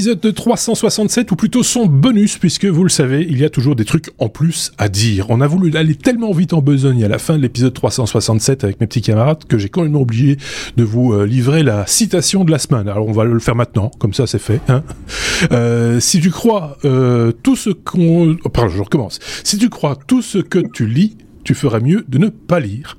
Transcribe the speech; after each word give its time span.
épisode 0.00 0.34
367, 0.34 1.30
ou 1.30 1.36
plutôt 1.36 1.62
son 1.62 1.84
bonus, 1.84 2.38
puisque 2.38 2.64
vous 2.64 2.84
le 2.84 2.88
savez, 2.88 3.26
il 3.28 3.38
y 3.38 3.44
a 3.44 3.50
toujours 3.50 3.76
des 3.76 3.84
trucs 3.84 4.08
en 4.16 4.30
plus 4.30 4.72
à 4.78 4.88
dire. 4.88 5.26
On 5.28 5.42
a 5.42 5.46
voulu 5.46 5.76
aller 5.76 5.94
tellement 5.94 6.32
vite 6.32 6.54
en 6.54 6.62
besogne 6.62 7.04
à 7.04 7.08
la 7.08 7.18
fin 7.18 7.36
de 7.36 7.42
l'épisode 7.42 7.74
367 7.74 8.64
avec 8.64 8.80
mes 8.80 8.86
petits 8.86 9.02
camarades 9.02 9.44
que 9.44 9.58
j'ai 9.58 9.68
quand 9.68 9.82
même 9.82 9.96
oublié 9.96 10.38
de 10.78 10.84
vous 10.84 11.12
euh, 11.12 11.26
livrer 11.26 11.62
la 11.62 11.86
citation 11.86 12.44
de 12.44 12.50
la 12.50 12.58
semaine. 12.58 12.88
Alors 12.88 13.08
on 13.08 13.12
va 13.12 13.24
le 13.24 13.38
faire 13.40 13.54
maintenant, 13.54 13.90
comme 13.98 14.14
ça 14.14 14.26
c'est 14.26 14.38
fait. 14.38 14.62
Hein 14.68 14.82
euh, 15.52 16.00
si 16.00 16.18
tu 16.18 16.30
crois 16.30 16.78
euh, 16.86 17.32
tout 17.32 17.56
ce 17.56 17.68
qu'on... 17.68 18.38
Oh, 18.42 18.48
pardon, 18.48 18.70
je 18.70 18.80
recommence. 18.80 19.18
Si 19.44 19.58
tu 19.58 19.68
crois 19.68 19.98
tout 20.06 20.22
ce 20.22 20.38
que 20.38 20.60
tu 20.60 20.86
lis, 20.86 21.18
tu 21.44 21.54
ferais 21.54 21.80
mieux 21.80 22.06
de 22.08 22.16
ne 22.16 22.28
pas 22.30 22.58
lire. 22.58 22.96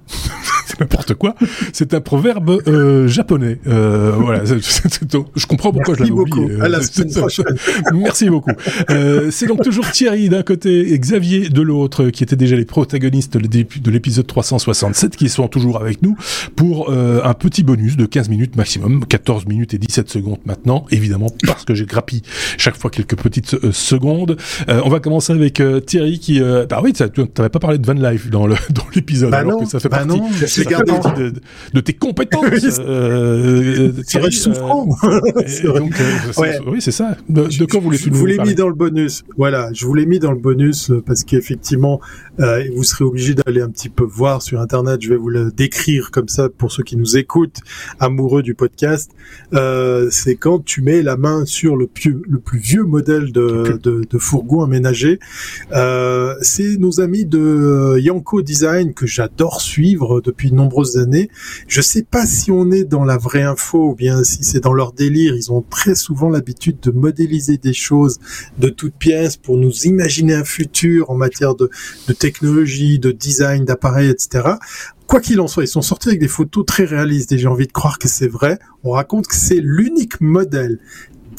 C'est 0.71 0.79
n'importe 0.79 1.13
quoi. 1.15 1.35
C'est 1.73 1.93
un 1.93 2.01
proverbe 2.01 2.61
euh, 2.67 3.07
japonais. 3.07 3.59
Euh, 3.67 4.13
voilà. 4.17 4.43
je 4.45 5.45
comprends 5.45 5.71
pourquoi 5.71 5.95
Merci 5.97 6.11
je 6.11 6.13
l'avais 6.13 6.21
oublié. 6.21 6.61
À 6.61 6.69
la 6.69 6.81
semaine 6.81 7.13
prochaine. 7.13 7.57
Merci 7.93 8.29
beaucoup. 8.29 8.51
Euh, 8.89 9.31
c'est 9.31 9.47
donc 9.47 9.61
toujours 9.63 9.89
Thierry 9.91 10.29
d'un 10.29 10.43
côté 10.43 10.93
et 10.93 10.99
Xavier 10.99 11.49
de 11.49 11.61
l'autre, 11.61 12.05
qui 12.09 12.23
étaient 12.23 12.35
déjà 12.35 12.55
les 12.55 12.65
protagonistes 12.65 13.37
de 13.37 13.91
l'épisode 13.91 14.27
367, 14.27 15.15
qui 15.15 15.29
sont 15.29 15.47
toujours 15.47 15.81
avec 15.81 16.01
nous 16.01 16.15
pour 16.55 16.89
euh, 16.89 17.21
un 17.23 17.33
petit 17.33 17.63
bonus 17.63 17.97
de 17.97 18.05
15 18.05 18.29
minutes 18.29 18.55
maximum, 18.55 19.05
14 19.05 19.45
minutes 19.47 19.73
et 19.73 19.77
17 19.77 20.09
secondes 20.09 20.39
maintenant, 20.45 20.85
évidemment, 20.91 21.27
parce 21.45 21.65
que 21.65 21.75
j'ai 21.75 21.85
grappillé 21.85 22.21
chaque 22.57 22.75
fois 22.75 22.89
quelques 22.89 23.17
petites 23.17 23.55
euh, 23.55 23.71
secondes. 23.71 24.37
Euh, 24.69 24.81
on 24.85 24.89
va 24.89 24.99
commencer 24.99 25.33
avec 25.33 25.59
euh, 25.59 25.79
Thierry 25.79 26.19
qui... 26.19 26.39
bah 26.39 26.81
oui, 26.83 26.93
tu 26.93 27.03
n'avais 27.03 27.49
pas 27.49 27.59
parlé 27.59 27.77
de 27.77 27.85
Van 27.85 27.93
Life 27.93 28.29
dans 28.29 28.47
le 28.47 28.55
dans 28.69 28.85
l'épisode, 28.95 29.31
Bah 29.31 29.39
alors 29.39 29.53
non, 29.53 29.65
que 29.65 29.69
ça 29.69 29.79
fait 29.79 29.89
bah 29.89 29.97
partie, 29.97 30.19
non, 30.19 30.29
gardé- 30.65 30.91
de, 31.17 31.33
de 31.73 31.79
tes 31.81 31.93
compétences. 31.93 32.41
Euh, 32.79 33.91
C'est 34.05 34.19
vrai, 34.19 34.29
Thierry, 34.29 34.31
je 34.31 34.39
souffrant. 34.39 34.87
euh, 35.03 35.19
donc, 35.79 35.93
euh, 35.99 36.41
Ouais. 36.41 36.59
oui, 36.67 36.81
c'est 36.81 36.91
ça. 36.91 37.15
De, 37.29 37.41
voulez-tu 37.79 38.09
je 38.09 38.13
vous 38.13 38.25
l'ai 38.25 38.37
mis 38.37 38.55
dans 38.55 38.67
le 38.67 38.73
bonus. 38.73 39.23
Voilà, 39.37 39.69
je 39.73 39.85
vous 39.85 39.93
l'ai 39.93 40.05
mis 40.05 40.19
dans 40.19 40.31
le 40.31 40.37
bonus 40.39 40.91
euh, 40.91 41.01
parce 41.05 41.23
qu'effectivement, 41.23 41.99
euh, 42.39 42.63
vous 42.75 42.83
serez 42.83 43.03
obligé 43.03 43.33
d'aller 43.33 43.61
un 43.61 43.69
petit 43.69 43.89
peu 43.89 44.03
voir 44.03 44.41
sur 44.41 44.61
Internet. 44.61 45.01
Je 45.01 45.09
vais 45.09 45.17
vous 45.17 45.29
le 45.29 45.51
décrire 45.51 46.11
comme 46.11 46.27
ça 46.27 46.49
pour 46.49 46.71
ceux 46.71 46.83
qui 46.83 46.95
nous 46.95 47.17
écoutent, 47.17 47.59
amoureux 47.99 48.41
du 48.41 48.55
podcast. 48.55 49.11
Euh, 49.53 50.07
c'est 50.11 50.35
quand 50.35 50.63
tu 50.63 50.81
mets 50.81 51.01
la 51.01 51.17
main 51.17 51.45
sur 51.45 51.75
le, 51.75 51.87
pieux, 51.87 52.21
le 52.27 52.39
plus 52.39 52.59
vieux 52.59 52.83
modèle 52.83 53.31
de, 53.31 53.79
de, 53.81 54.03
de 54.09 54.17
fourgon 54.17 54.63
aménagé. 54.63 55.19
Euh, 55.73 56.35
c'est 56.41 56.77
nos 56.77 57.01
amis 57.01 57.25
de 57.25 57.97
Yanko 57.99 58.41
Design 58.41 58.93
que 58.93 59.05
j'adore 59.05 59.61
suivre 59.61 60.21
depuis 60.21 60.51
de 60.51 60.55
nombreuses 60.55 60.97
années. 60.97 61.29
Je 61.67 61.81
sais 61.81 62.03
pas 62.03 62.25
si 62.25 62.51
on 62.51 62.71
est 62.71 62.83
dans 62.83 63.03
la 63.03 63.17
vraie 63.17 63.43
info 63.43 63.91
ou 63.91 63.95
bien 63.95 64.23
si 64.23 64.43
c'est 64.43 64.61
dans 64.61 64.73
leur 64.73 64.93
délire. 64.93 65.35
Ils 65.35 65.51
ont 65.51 65.61
très 65.61 65.95
souvent 65.95 66.29
l'habitude 66.29 66.79
de 66.81 66.91
modéliser 66.91 67.57
des 67.57 67.73
choses 67.73 68.19
de 68.57 68.69
toutes 68.69 68.95
pièces 68.95 69.37
pour 69.37 69.57
nous 69.57 69.85
imaginer 69.85 70.33
un 70.33 70.43
futur 70.43 71.09
en 71.09 71.15
matière 71.15 71.55
de, 71.55 71.69
de 72.07 72.13
technologie, 72.21 72.99
de 72.99 73.11
design, 73.11 73.65
d'appareils, 73.65 74.09
etc. 74.09 74.47
Quoi 75.07 75.19
qu'il 75.19 75.41
en 75.41 75.47
soit, 75.47 75.63
ils 75.63 75.67
sont 75.67 75.81
sortis 75.81 76.09
avec 76.09 76.21
des 76.21 76.27
photos 76.27 76.65
très 76.65 76.85
réalistes 76.85 77.31
et 77.31 77.39
j'ai 77.39 77.47
envie 77.47 77.65
de 77.67 77.71
croire 77.71 77.97
que 77.97 78.07
c'est 78.07 78.27
vrai. 78.27 78.59
On 78.83 78.91
raconte 78.91 79.27
que 79.27 79.35
c'est 79.35 79.59
l'unique 79.61 80.21
modèle 80.21 80.79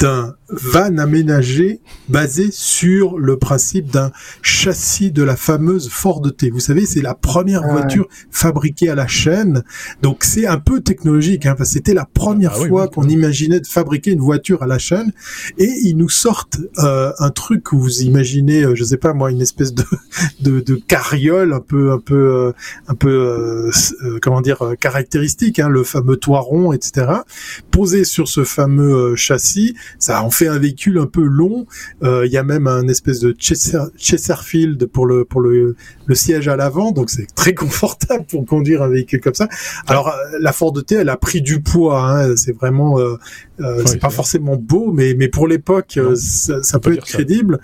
d'un 0.03 0.35
van 0.51 0.99
aménagé 0.99 1.81
basé 2.09 2.49
sur 2.51 3.19
le 3.19 3.37
principe 3.39 3.91
d'un 3.91 4.11
châssis 4.43 5.13
de 5.13 5.23
la 5.23 5.37
fameuse 5.37 5.89
Ford 5.89 6.21
T. 6.37 6.51
Vous 6.51 6.59
savez, 6.61 6.85
c'est 6.87 7.01
la 7.03 7.15
première 7.15 7.63
Ah 7.63 7.67
ouais. 7.69 7.73
voiture 7.81 8.09
fabriquée 8.31 8.91
à 8.91 8.95
la 8.97 9.07
chaîne. 9.07 9.63
Donc 10.03 10.25
c'est 10.25 10.47
un 10.47 10.59
peu 10.59 10.81
technologique, 10.81 11.47
hein, 11.47 11.55
parce 11.57 11.71
que 11.71 11.75
c'était 11.75 11.95
la 11.95 12.05
première 12.05 12.53
Ah 12.57 12.67
fois 12.67 12.83
oui. 12.85 12.89
qu'on 12.93 13.09
imaginait 13.09 13.61
de 13.61 13.67
fabriquer 13.67 14.11
une 14.11 14.21
voiture 14.21 14.63
à 14.63 14.67
la 14.67 14.79
chaîne. 14.79 15.13
Et 15.57 15.71
ils 15.85 15.97
nous 15.97 16.09
sortent 16.11 16.59
euh, 16.79 17.13
un 17.21 17.31
truc 17.31 17.73
où 17.73 17.79
vous 17.79 18.03
imaginez, 18.03 18.65
euh, 18.65 18.75
je 18.75 18.83
sais 18.85 18.97
pas 18.97 19.15
moi, 19.15 19.31
une 19.31 19.41
espèce 19.41 19.73
de 19.73 19.85
de, 20.41 20.61
de 20.61 20.75
carriole 20.75 21.53
un 21.55 21.61
peu 21.61 21.93
un 21.93 21.99
peu 22.01 22.15
euh, 22.15 22.53
un 22.89 22.95
peu 22.97 23.09
euh, 23.11 23.71
euh, 24.05 24.19
comment 24.21 24.41
dire 24.41 24.63
euh, 24.63 24.75
caractéristique, 24.75 25.61
hein, 25.61 25.69
le 25.69 25.85
fameux 25.85 26.17
toit 26.17 26.41
rond, 26.41 26.73
etc. 26.73 27.07
Posé 27.71 28.05
sur 28.05 28.27
ce 28.29 28.43
fameux 28.45 29.15
châssis, 29.17 29.75
ça 29.99 30.23
en 30.23 30.31
fait 30.31 30.49
un 30.49 30.59
véhicule 30.59 30.99
un 30.99 31.07
peu 31.07 31.23
long. 31.25 31.67
Euh, 32.03 32.27
Il 32.27 32.33
y 32.33 32.37
a 32.37 32.43
même 32.43 32.67
un 32.67 32.89
espèce 32.89 33.21
de 33.21 33.33
Chester- 33.33 33.91
Chesterfield 33.97 34.87
pour 34.87 35.07
le 35.07 35.25
pour 35.25 35.41
le, 35.41 35.77
le 36.07 36.15
siège 36.15 36.49
à 36.49 36.57
l'avant, 36.57 36.93
donc 36.93 37.11
c'est 37.11 37.27
très 37.35 37.55
confortable 37.63 38.25
pour 38.27 38.45
conduire 38.47 38.83
un 38.83 38.89
véhicule 38.89 39.21
comme 39.21 39.35
ça. 39.35 39.49
Alors 39.87 40.09
euh, 40.09 40.13
la 40.41 40.53
Ford 40.53 40.73
T, 40.87 40.95
elle 40.97 41.09
a 41.09 41.17
pris 41.17 41.43
du 41.43 41.61
poids. 41.61 42.01
Hein, 42.11 42.37
c'est 42.37 42.53
vraiment 42.57 42.99
euh, 42.99 43.17
euh, 43.61 43.83
c'est 43.87 44.01
pas 44.01 44.11
forcément 44.11 44.57
beau, 44.57 44.93
mais 44.93 45.15
mais 45.17 45.29
pour 45.29 45.47
l'époque, 45.49 45.99
ça, 46.17 46.63
ça 46.63 46.79
peut 46.79 46.93
être 46.95 47.07
ça. 47.07 47.15
crédible. 47.15 47.61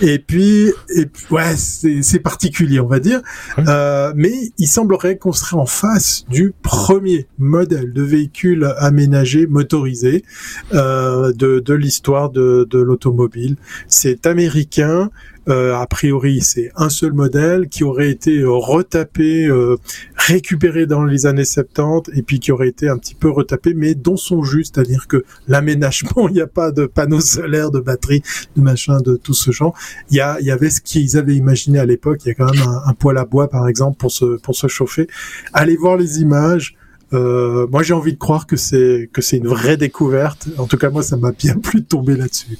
Et 0.00 0.18
puis, 0.18 0.72
et 0.96 1.06
puis 1.06 1.24
ouais, 1.30 1.54
c'est 1.56 2.18
particulier, 2.18 2.80
on 2.80 2.88
va 2.88 2.98
dire. 2.98 3.20
Euh, 3.68 4.12
mais 4.16 4.32
il 4.58 4.66
semblerait 4.66 5.18
qu'on 5.18 5.32
serait 5.32 5.56
en 5.56 5.66
face 5.66 6.24
du 6.28 6.52
premier 6.62 7.28
modèle 7.38 7.92
de 7.92 8.02
véhicule 8.02 8.74
aménagé 8.78 9.46
motorisé 9.46 10.24
euh, 10.72 11.32
de, 11.32 11.53
de 11.60 11.74
l'histoire 11.74 12.30
de, 12.30 12.66
de 12.68 12.78
l'automobile. 12.78 13.56
C'est 13.88 14.26
américain. 14.26 15.10
Euh, 15.48 15.74
a 15.74 15.86
priori, 15.86 16.40
c'est 16.40 16.70
un 16.74 16.88
seul 16.88 17.12
modèle 17.12 17.68
qui 17.68 17.84
aurait 17.84 18.10
été 18.10 18.38
euh, 18.38 18.50
retapé, 18.50 19.44
euh, 19.44 19.76
récupéré 20.16 20.86
dans 20.86 21.04
les 21.04 21.26
années 21.26 21.44
70 21.44 22.10
et 22.16 22.22
puis 22.22 22.40
qui 22.40 22.50
aurait 22.50 22.68
été 22.68 22.88
un 22.88 22.96
petit 22.96 23.14
peu 23.14 23.28
retapé, 23.28 23.74
mais 23.74 23.94
dont 23.94 24.16
son 24.16 24.42
juste, 24.42 24.76
c'est-à-dire 24.76 25.06
que 25.06 25.24
l'aménagement, 25.46 26.28
il 26.28 26.34
n'y 26.34 26.40
a 26.40 26.46
pas 26.46 26.70
de 26.70 26.86
panneaux 26.86 27.20
solaires, 27.20 27.70
de 27.70 27.80
batteries, 27.80 28.22
de 28.56 28.62
machin, 28.62 29.00
de 29.00 29.16
tout 29.16 29.34
ce 29.34 29.50
genre. 29.50 29.74
Il 30.10 30.16
y, 30.16 30.20
a, 30.20 30.38
il 30.40 30.46
y 30.46 30.50
avait 30.50 30.70
ce 30.70 30.80
qu'ils 30.80 31.18
avaient 31.18 31.36
imaginé 31.36 31.78
à 31.78 31.84
l'époque. 31.84 32.20
Il 32.24 32.28
y 32.28 32.30
a 32.30 32.34
quand 32.34 32.50
même 32.50 32.66
un, 32.66 32.82
un 32.86 32.94
poêle 32.94 33.18
à 33.18 33.26
bois, 33.26 33.48
par 33.48 33.68
exemple, 33.68 33.98
pour 33.98 34.12
se, 34.12 34.38
pour 34.38 34.54
se 34.54 34.66
chauffer. 34.66 35.08
Allez 35.52 35.76
voir 35.76 35.98
les 35.98 36.20
images. 36.20 36.74
Euh, 37.14 37.66
moi, 37.70 37.82
j'ai 37.82 37.94
envie 37.94 38.12
de 38.12 38.18
croire 38.18 38.46
que 38.46 38.56
c'est 38.56 39.08
que 39.12 39.22
c'est 39.22 39.36
une 39.36 39.48
vraie 39.48 39.76
découverte. 39.76 40.48
En 40.58 40.66
tout 40.66 40.76
cas, 40.76 40.90
moi, 40.90 41.02
ça 41.02 41.16
m'a 41.16 41.32
bien 41.32 41.54
plu 41.54 41.80
de 41.80 41.86
tomber 41.86 42.16
là-dessus. 42.16 42.58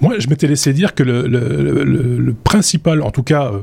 Moi, 0.00 0.18
je 0.18 0.28
m'étais 0.28 0.46
laissé 0.48 0.72
dire 0.72 0.94
que 0.94 1.02
le, 1.02 2.34
principal, 2.44 3.02
en 3.02 3.10
tout 3.10 3.22
cas, 3.22 3.52
euh, 3.52 3.62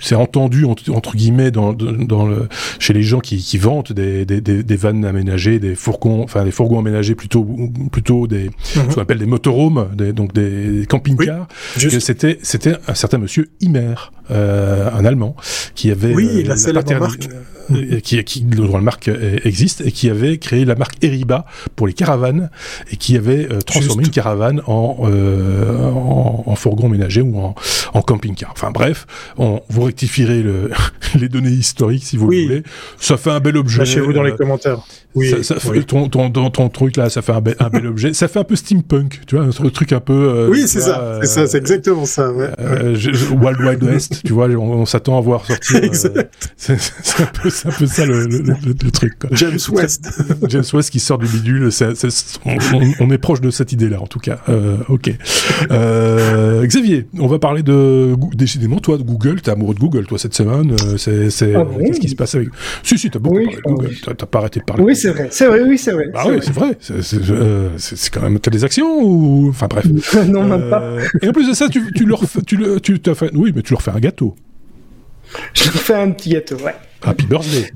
c'est 0.00 0.14
entendu 0.14 0.64
entre, 0.64 1.16
guillemets 1.16 1.50
dans, 1.50 1.72
dans 1.72 2.26
le, 2.26 2.48
chez 2.78 2.92
les 2.92 3.02
gens 3.02 3.20
qui, 3.20 3.38
qui 3.38 3.58
vantent 3.58 3.92
des, 3.92 4.24
des, 4.24 4.40
des, 4.40 4.62
des 4.62 4.76
vannes 4.76 5.04
aménagées, 5.04 5.58
des 5.58 5.74
fourgons, 5.74 6.22
enfin 6.22 6.44
des 6.44 6.50
fourgons 6.50 6.78
aménagés 6.78 7.14
plutôt, 7.14 7.46
plutôt 7.92 8.26
des, 8.26 8.50
ce 8.62 8.94
qu'on 8.94 9.00
appelle 9.02 9.18
des 9.18 9.26
motorhomes, 9.26 9.88
des, 9.96 10.12
donc 10.12 10.32
des 10.32 10.86
camping-cars. 10.88 11.46
Que 11.78 11.98
c'était 12.00 12.38
c'était 12.42 12.76
un 12.88 12.94
certain 12.94 13.18
monsieur 13.18 13.48
Himer, 13.60 13.94
euh, 14.30 14.90
un 14.92 15.04
Allemand, 15.04 15.36
qui 15.74 15.90
avait 15.90 16.14
Oui, 16.14 16.42
la 16.44 16.56
célèbre 16.56 16.98
marque. 16.98 17.28
euh, 17.70 18.00
qui, 18.00 18.22
qui 18.24 18.42
dont 18.42 18.72
la 18.76 18.80
marque 18.82 19.08
euh, 19.08 19.38
existe 19.44 19.80
et 19.82 19.92
qui 19.92 20.10
avait 20.10 20.38
créé 20.38 20.64
la 20.64 20.74
marque 20.74 21.02
Eriba 21.04 21.46
pour 21.76 21.86
les 21.86 21.92
caravanes 21.92 22.50
et 22.90 22.96
qui 22.96 23.16
avait 23.16 23.46
euh, 23.50 23.60
transformé 23.60 24.02
Juste. 24.04 24.08
une 24.16 24.22
caravane 24.22 24.60
en, 24.66 24.96
euh, 25.04 25.78
en, 25.90 26.42
en 26.46 26.54
fourgon 26.56 26.88
ménager 26.88 27.20
ou 27.22 27.38
en, 27.38 27.54
en 27.94 28.02
camping-car. 28.02 28.50
Enfin 28.52 28.70
bref, 28.70 29.06
on, 29.38 29.60
vous 29.68 29.82
rectifierez 29.82 30.42
le, 30.42 30.70
les 31.18 31.28
données 31.28 31.50
historiques 31.50 32.04
si 32.04 32.16
vous 32.16 32.26
Oui. 32.26 32.36
le 32.38 32.42
voulez. 32.48 32.62
Ça 32.98 33.16
fait 33.16 33.30
un 33.30 33.40
bel 33.40 33.56
objet. 33.56 33.78
Lâchez-vous 33.78 34.12
dans 34.12 34.22
les 34.22 34.32
euh, 34.32 34.36
commentaires. 34.36 34.78
Oui, 35.16 35.28
ça, 35.28 35.42
ça 35.42 35.60
fait- 35.60 35.70
oui. 35.70 35.84
ton, 35.84 36.08
ton, 36.08 36.30
ton, 36.30 36.50
ton 36.50 36.68
truc 36.68 36.96
là, 36.96 37.10
ça 37.10 37.20
fait 37.20 37.32
un, 37.32 37.40
bel- 37.40 37.56
un 37.58 37.68
bel 37.68 37.84
objet. 37.88 38.12
Ça 38.12 38.28
fait 38.28 38.38
un 38.38 38.44
peu 38.44 38.54
steampunk, 38.54 39.20
tu 39.26 39.34
vois, 39.36 39.44
un 39.44 39.50
truc 39.70 39.92
un 39.92 39.98
peu. 39.98 40.12
euh, 40.12 40.48
Oui, 40.48 40.68
c'est 40.68 40.80
ça, 40.80 41.00
euh, 41.00 41.18
c'est 41.22 41.26
ça, 41.26 41.46
c'est 41.48 41.58
exactement 41.58 42.04
ça. 42.06 42.30
Ouais. 42.32 42.48
euh, 42.60 42.94
je- 42.94 43.12
je- 43.12 43.26
Wild 43.34 43.58
Wild 43.60 43.82
West, 43.82 44.20
tu 44.24 44.32
vois, 44.32 44.46
on, 44.50 44.58
on 44.72 44.86
s'attend 44.86 45.18
à 45.18 45.20
voir 45.20 45.44
sortir. 45.46 45.80
c'est 46.56 46.72
un 46.72 47.24
un 47.24 47.72
peu 47.72 47.86
ça 47.86 48.06
le, 48.06 48.26
le, 48.26 48.38
le, 48.38 48.54
le 48.84 48.90
truc. 48.92 49.18
Quoi. 49.18 49.30
James 49.32 49.58
West. 49.72 50.08
James 50.48 50.62
West 50.72 50.90
qui 50.90 51.00
sort 51.00 51.18
du 51.18 51.26
bidule, 51.26 51.70
on, 52.44 52.52
on- 52.74 52.92
on 53.00 53.10
est 53.10 53.18
proche 53.18 53.40
de 53.40 53.50
cette 53.50 53.72
idée-là, 53.72 54.00
en 54.00 54.06
tout 54.06 54.20
cas. 54.20 54.38
Ok. 54.88 55.10
Xavier, 55.70 57.06
on 57.18 57.26
va 57.26 57.38
parler 57.38 57.62
de 57.62 58.14
décidément 58.34 58.78
toi 58.78 58.96
de 58.96 59.02
Google. 59.10 59.40
T'es 59.42 59.50
amoureux 59.50 59.74
de 59.74 59.80
Google, 59.80 60.06
toi 60.06 60.18
cette 60.18 60.34
semaine. 60.34 60.72
euh, 60.72 60.96
C'est, 60.96 61.30
c'est 61.30 61.54
Ah 61.54 61.64
bon 61.64 61.78
qu'est-ce 61.84 62.00
qui 62.00 62.08
se 62.08 62.14
passe 62.16 62.34
avec 62.34 62.48
Si, 62.82 62.96
si, 62.98 63.10
t'as 63.10 63.18
beaucoup 63.18 63.36
Oui, 63.36 63.44
parlé 63.46 63.56
de 63.58 63.62
Google. 63.62 63.86
oui. 63.90 64.00
T'as, 64.16 64.26
pas 64.26 64.38
arrêté 64.38 64.60
de 64.60 64.64
parler. 64.64 64.82
Oui, 64.84 64.96
c'est 64.96 65.10
vrai, 65.10 65.28
c'est 65.30 65.46
vrai, 65.46 65.60
oui, 65.62 65.76
c'est 65.78 65.92
vrai. 65.92 66.06
Bah 66.12 66.20
c'est 66.24 66.30
oui, 66.30 66.36
vrai. 66.36 66.44
c'est 66.46 66.52
vrai. 66.52 66.76
C'est, 66.80 67.02
c'est, 67.02 67.30
euh, 67.30 67.68
c'est- 67.78 67.96
c'est 67.96 68.10
quand 68.12 68.22
même 68.22 68.38
t'as 68.38 68.50
des 68.50 68.64
actions 68.64 69.02
ou 69.02 69.48
enfin 69.50 69.66
bref. 69.68 69.86
non, 70.28 70.44
même 70.44 70.70
pas. 70.70 70.82
Euh, 70.82 71.00
Et 71.22 71.28
en 71.28 71.32
plus 71.32 71.48
de 71.48 71.54
ça, 71.54 71.68
tu, 71.68 71.92
tu 71.94 72.04
leur, 72.06 72.22
fais- 72.24 72.42
tu, 72.42 72.56
le- 72.56 72.80
tu 72.80 72.98
t'as 73.00 73.14
fait, 73.14 73.30
oui, 73.34 73.52
mais 73.54 73.62
tu 73.62 73.72
leur 73.72 73.82
fais 73.82 73.90
un 73.90 74.00
gâteau. 74.00 74.34
Je 75.54 75.64
leur 75.64 75.74
fais 75.74 75.94
un 75.94 76.10
petit 76.10 76.30
gâteau, 76.30 76.56
ouais. 76.56 76.74
Happy 77.02 77.26
birthday. 77.26 77.70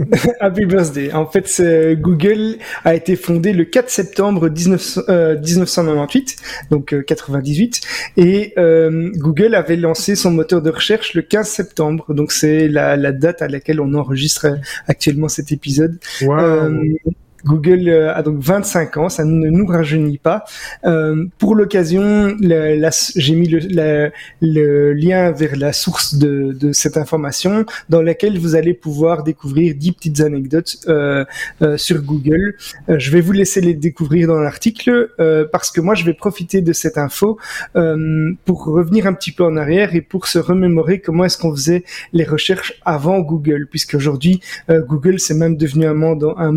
Happy 0.40 0.64
birthday. 0.64 1.12
En 1.12 1.26
fait, 1.26 1.62
Google 2.00 2.56
a 2.84 2.94
été 2.94 3.16
fondé 3.16 3.52
le 3.52 3.64
4 3.64 3.90
septembre 3.90 4.48
19, 4.48 4.98
euh, 5.08 5.38
1998, 5.38 6.36
donc 6.70 6.94
euh, 6.94 7.02
98, 7.02 7.80
et 8.16 8.52
euh, 8.58 9.10
Google 9.16 9.54
avait 9.54 9.76
lancé 9.76 10.16
son 10.16 10.30
moteur 10.30 10.62
de 10.62 10.70
recherche 10.70 11.14
le 11.14 11.22
15 11.22 11.48
septembre, 11.48 12.12
donc 12.14 12.32
c'est 12.32 12.68
la, 12.68 12.96
la 12.96 13.12
date 13.12 13.42
à 13.42 13.48
laquelle 13.48 13.80
on 13.80 13.94
enregistre 13.94 14.46
euh, 14.46 14.56
actuellement 14.86 15.28
cet 15.28 15.52
épisode. 15.52 15.98
Wow. 16.22 16.70
Euh, 17.46 17.48
Google 17.48 17.88
a 18.14 18.22
donc 18.22 18.38
25 18.40 18.96
ans, 18.96 19.08
ça 19.08 19.24
ne 19.24 19.48
nous 19.48 19.66
rajeunit 19.66 20.18
pas. 20.18 20.44
pour 21.38 21.54
l'occasion, 21.54 22.36
j'ai 23.16 23.34
mis 23.34 23.48
le, 23.48 24.92
lien 24.92 25.30
vers 25.32 25.56
la 25.56 25.72
source 25.72 26.14
de, 26.14 26.72
cette 26.72 26.96
information 26.96 27.64
dans 27.88 28.02
laquelle 28.02 28.38
vous 28.38 28.54
allez 28.54 28.74
pouvoir 28.74 29.22
découvrir 29.22 29.74
10 29.74 29.92
petites 29.92 30.20
anecdotes 30.20 30.76
sur 31.76 32.02
Google. 32.02 32.56
je 32.88 33.10
vais 33.10 33.20
vous 33.20 33.32
laisser 33.32 33.60
les 33.60 33.74
découvrir 33.74 34.28
dans 34.28 34.40
l'article 34.40 35.10
parce 35.52 35.70
que 35.70 35.80
moi 35.80 35.94
je 35.94 36.04
vais 36.04 36.14
profiter 36.14 36.60
de 36.60 36.72
cette 36.72 36.98
info 36.98 37.38
pour 38.44 38.64
revenir 38.64 39.06
un 39.06 39.12
petit 39.12 39.32
peu 39.32 39.44
en 39.44 39.56
arrière 39.56 39.94
et 39.94 40.00
pour 40.00 40.26
se 40.26 40.38
remémorer 40.38 41.00
comment 41.00 41.24
est-ce 41.24 41.38
qu'on 41.38 41.54
faisait 41.54 41.84
les 42.12 42.24
recherches 42.24 42.74
avant 42.84 43.20
Google, 43.20 43.66
puisque 43.68 43.94
aujourd'hui 43.94 44.40
euh, 44.68 44.82
Google 44.82 45.18
c'est 45.18 45.34
même 45.34 45.56
devenu 45.56 45.86
un 45.86 45.94
mot 45.94 46.16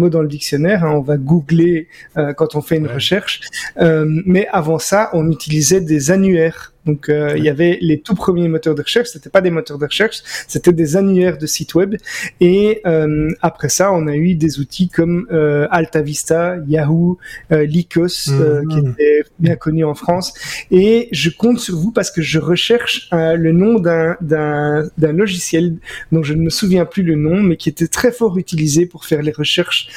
dans 0.09 0.21
le 0.21 0.27
dictionnaire. 0.27 0.72
Hein. 0.81 0.91
on 0.91 1.01
va 1.01 1.17
googler 1.17 1.87
euh, 2.17 2.33
quand 2.33 2.55
on 2.55 2.61
fait 2.61 2.77
une 2.77 2.87
recherche, 2.87 3.41
euh, 3.77 4.05
mais 4.25 4.47
avant 4.51 4.79
ça 4.79 5.09
on 5.13 5.29
utilisait 5.31 5.81
des 5.81 6.11
annuaires. 6.11 6.72
Donc 6.85 7.09
euh, 7.09 7.33
il 7.37 7.43
y 7.43 7.49
avait 7.49 7.77
les 7.81 8.01
tout 8.01 8.15
premiers 8.15 8.47
moteurs 8.47 8.75
de 8.75 8.81
recherche, 8.81 9.09
c'était 9.09 9.29
pas 9.29 9.41
des 9.41 9.51
moteurs 9.51 9.77
de 9.77 9.85
recherche, 9.85 10.21
c'était 10.47 10.73
des 10.73 10.97
annuaires 10.97 11.37
de 11.37 11.45
sites 11.45 11.75
web. 11.75 11.95
Et 12.41 12.81
euh, 12.85 13.29
après 13.41 13.69
ça, 13.69 13.91
on 13.93 14.07
a 14.07 14.15
eu 14.15 14.35
des 14.35 14.59
outils 14.59 14.89
comme 14.89 15.27
euh, 15.31 15.67
AltaVista, 15.71 16.57
Yahoo, 16.67 17.17
euh, 17.51 17.65
Lycos, 17.65 18.29
euh, 18.29 18.63
qui 18.69 18.79
était 18.79 19.23
bien 19.39 19.55
connu 19.55 19.83
en 19.85 19.93
France. 19.93 20.33
Et 20.71 21.07
je 21.11 21.29
compte 21.29 21.59
sur 21.59 21.77
vous 21.77 21.91
parce 21.91 22.11
que 22.11 22.21
je 22.21 22.39
recherche 22.39 23.09
le 23.11 23.51
nom 23.51 23.79
d'un 23.79 24.17
d'un 24.21 25.13
logiciel 25.13 25.77
dont 26.11 26.23
je 26.23 26.33
ne 26.33 26.41
me 26.41 26.49
souviens 26.49 26.85
plus 26.85 27.03
le 27.03 27.15
nom, 27.15 27.41
mais 27.41 27.55
qui 27.55 27.69
était 27.69 27.87
très 27.87 28.11
fort 28.11 28.37
utilisé 28.37 28.85
pour 28.85 29.05
faire 29.05 29.21
les 29.21 29.31
recherches. 29.31 29.87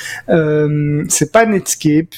C'est 1.08 1.32
pas 1.32 1.46
Netscape, 1.46 2.14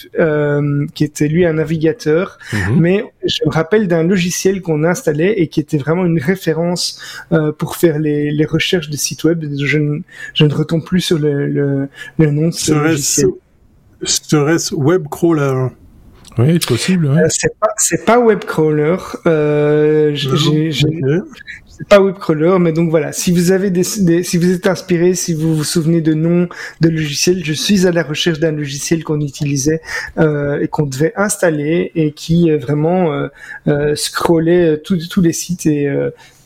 qui 0.94 1.04
était 1.04 1.28
lui 1.28 1.46
un 1.46 1.54
navigateur, 1.54 2.38
mhm. 2.52 2.80
mais 2.80 3.04
je 3.24 3.40
me 3.46 3.50
rappelle 3.50 3.88
d'un 3.88 4.02
logiciel 4.02 4.57
qu'on 4.60 4.84
installait 4.84 5.40
et 5.40 5.48
qui 5.48 5.60
était 5.60 5.78
vraiment 5.78 6.04
une 6.04 6.20
référence 6.20 7.00
euh, 7.32 7.52
pour 7.52 7.76
faire 7.76 7.98
les, 7.98 8.30
les, 8.30 8.44
recherches 8.46 8.90
de 8.90 8.96
sites 8.96 9.24
web. 9.24 9.44
Je 9.58 9.78
ne, 9.78 10.00
je 10.34 10.44
ne 10.44 10.54
retombe 10.54 10.84
plus 10.84 11.00
sur 11.00 11.18
le, 11.18 11.46
le, 11.46 11.88
le 12.18 12.30
nom 12.30 12.48
de 12.48 12.54
ce 12.54 12.72
logiciel. 12.72 13.28
Serait-ce 14.02 14.74
Webcrawler 14.74 15.68
oui, 16.38 16.58
c'est 16.60 16.68
possible. 16.68 17.06
Ouais. 17.06 17.22
Euh, 17.22 17.26
c'est 17.28 17.58
pas, 17.58 17.70
c'est 17.76 18.04
pas 18.04 18.18
Webcrawler. 18.18 18.96
Euh, 19.26 20.14
j'ai, 20.14 20.70
c'est 21.78 21.86
pas 21.88 22.00
Webcrawler, 22.00 22.56
mais 22.58 22.72
donc 22.72 22.90
voilà. 22.90 23.12
Si 23.12 23.30
vous 23.30 23.52
avez 23.52 23.70
des, 23.70 23.84
si 23.84 24.36
vous 24.36 24.50
êtes 24.50 24.66
inspiré, 24.66 25.14
si 25.14 25.32
vous 25.32 25.54
vous 25.54 25.62
souvenez 25.62 26.00
de 26.00 26.12
noms 26.12 26.48
de 26.80 26.88
logiciels, 26.88 27.44
je 27.44 27.52
suis 27.52 27.86
à 27.86 27.92
la 27.92 28.02
recherche 28.02 28.40
d'un 28.40 28.50
logiciel 28.50 29.04
qu'on 29.04 29.20
utilisait 29.20 29.80
euh, 30.18 30.60
et 30.60 30.66
qu'on 30.66 30.86
devait 30.86 31.12
installer 31.14 31.92
et 31.94 32.10
qui 32.10 32.50
euh, 32.50 32.58
vraiment 32.58 33.12
euh, 33.12 33.28
euh, 33.68 33.94
scrollait 33.94 34.80
tous 34.82 35.20
les 35.20 35.32
sites 35.32 35.66
et 35.66 35.88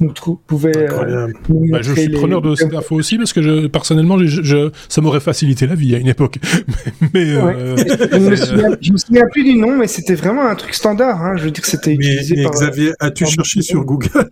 nous 0.03 0.13
pouvait. 0.47 0.77
Euh, 0.77 1.29
bah, 1.49 1.79
je 1.81 1.95
suis 1.95 2.09
preneur 2.11 2.43
de 2.43 2.55
cette 2.55 2.75
info 2.75 2.97
aussi 2.97 3.17
parce 3.17 3.33
que 3.33 3.41
je, 3.41 3.67
personnellement, 3.69 4.19
je, 4.19 4.71
ça 4.89 5.01
m'aurait 5.01 5.21
facilité 5.21 5.67
la 5.67 5.75
vie 5.75 5.95
à 5.95 5.99
une 5.99 6.09
époque. 6.09 6.39
mais, 7.15 7.27
je, 7.27 8.19
me 8.19 8.37
souviens, 8.37 8.71
me 8.71 8.97
souviens 8.99 9.25
plus 9.31 9.45
du 9.45 9.55
nom, 9.57 9.77
mais 9.83 9.89
c'était 9.89 10.15
vraiment 10.15 10.47
un 10.47 10.55
truc 10.55 10.75
standard. 10.75 11.21
Hein. 11.21 11.37
Je 11.37 11.43
veux 11.43 11.51
dire 11.51 11.61
que 11.61 11.69
c'était 11.69 11.93
utilisé 11.95 12.37
mais 12.37 12.49
Xavier, 12.49 12.93
as-tu 13.01 13.27
cherché 13.27 13.63
sur 13.63 13.85
Google 13.85 14.11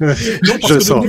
Je 0.00 0.78
sens. 0.80 1.06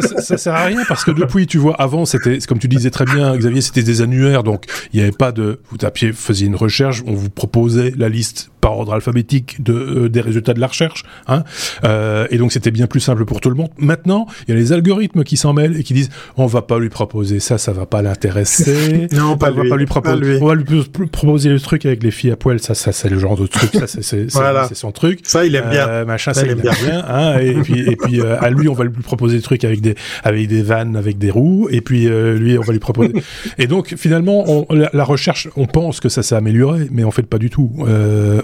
ça, 0.00 0.22
ça, 0.22 0.38
sert 0.38 0.54
à 0.54 0.64
rien 0.64 0.82
parce 0.88 1.04
que 1.04 1.10
depuis, 1.10 1.46
tu 1.46 1.58
vois, 1.58 1.74
avant, 1.74 2.06
c'était, 2.06 2.38
comme 2.48 2.58
tu 2.58 2.68
disais 2.68 2.88
très 2.88 3.04
bien, 3.04 3.36
Xavier, 3.36 3.60
c'était 3.60 3.82
des 3.82 4.00
annuaires, 4.00 4.44
donc 4.44 4.64
il 4.94 4.96
n'y 4.96 5.02
avait 5.02 5.16
pas 5.16 5.30
de, 5.30 5.60
vous 5.70 5.76
tapiez, 5.76 6.14
faisiez 6.14 6.46
une 6.46 6.56
recherche, 6.56 7.02
on 7.06 7.12
vous 7.12 7.28
proposait 7.28 7.92
la 7.98 8.08
liste 8.08 8.50
par 8.66 8.76
ordre 8.76 8.94
alphabétique 8.94 9.62
de, 9.62 9.72
euh, 9.72 10.08
des 10.08 10.20
résultats 10.20 10.52
de 10.52 10.58
la 10.58 10.66
recherche, 10.66 11.04
hein, 11.28 11.44
euh, 11.84 12.26
et 12.32 12.36
donc 12.36 12.50
c'était 12.50 12.72
bien 12.72 12.88
plus 12.88 12.98
simple 12.98 13.24
pour 13.24 13.40
tout 13.40 13.48
le 13.48 13.54
monde. 13.54 13.70
Maintenant, 13.78 14.26
il 14.42 14.50
y 14.50 14.56
a 14.56 14.60
les 14.60 14.72
algorithmes 14.72 15.22
qui 15.22 15.36
s'en 15.36 15.52
mêlent 15.52 15.78
et 15.78 15.84
qui 15.84 15.94
disent 15.94 16.10
on 16.36 16.46
va 16.46 16.62
pas 16.62 16.80
lui 16.80 16.88
proposer 16.88 17.38
ça, 17.38 17.58
ça 17.58 17.70
va 17.70 17.86
pas 17.86 18.02
l'intéresser. 18.02 19.06
non, 19.12 19.36
pas 19.36 19.52
on 19.52 19.62
va 19.62 19.68
pas 19.68 19.76
lui 19.76 19.86
proposer. 19.86 20.38
On 20.42 20.46
va 20.48 20.56
lui 20.56 20.64
proposer 21.12 21.50
le 21.50 21.60
truc 21.60 21.86
avec 21.86 22.02
les 22.02 22.10
filles 22.10 22.32
à 22.32 22.36
poil, 22.36 22.58
ça, 22.58 22.74
ça 22.74 22.90
c'est 22.90 23.08
le 23.08 23.20
genre 23.20 23.36
de 23.36 23.46
truc, 23.46 23.70
ça 23.72 23.86
c'est 23.86 24.32
voilà. 24.32 24.68
son 24.72 24.90
truc. 24.90 25.20
Ça 25.22 25.46
il 25.46 25.54
aime 25.54 25.70
bien. 25.70 25.88
Euh, 25.88 26.04
machin, 26.04 26.34
ça, 26.34 26.44
il 26.44 26.50
aime 26.50 26.60
bien. 26.60 26.72
hein, 27.08 27.38
et 27.38 27.54
puis 27.62 27.88
et 27.88 27.94
puis 27.94 28.20
euh, 28.20 28.36
à 28.40 28.50
lui 28.50 28.68
on 28.68 28.74
va 28.74 28.82
lui 28.82 28.90
proposer 28.90 29.36
le 29.36 29.42
truc 29.42 29.62
avec 29.62 29.80
des 29.80 29.94
avec 30.24 30.48
des 30.48 30.62
vannes, 30.62 30.96
avec 30.96 31.18
des 31.18 31.30
roues, 31.30 31.68
et 31.70 31.82
puis 31.82 32.08
euh, 32.08 32.36
lui 32.36 32.58
on 32.58 32.62
va 32.62 32.72
lui 32.72 32.80
proposer. 32.80 33.12
et 33.58 33.68
donc 33.68 33.94
finalement 33.96 34.42
on, 34.48 34.66
la, 34.74 35.04
recherche, 35.04 35.48
on 35.56 35.66
pense 35.66 36.00
que 36.00 36.08
ça 36.08 36.24
s'est 36.24 36.34
amélioré, 36.34 36.88
mais 36.90 37.04
en 37.04 37.12
fait 37.12 37.26
pas 37.26 37.38
du 37.38 37.48
tout. 37.48 37.70